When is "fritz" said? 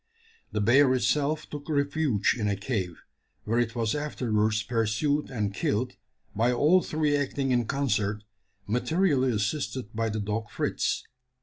10.49-11.03